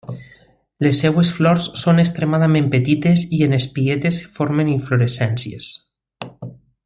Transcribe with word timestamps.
Les 0.85 1.01
seves 1.03 1.31
flors 1.39 1.67
són 1.81 2.03
extremadament 2.03 2.71
petites 2.77 3.27
i 3.39 3.43
en 3.49 3.53
espiguetes 3.59 4.19
que 4.23 4.33
formen 4.39 4.73
inflorescències. 4.75 5.71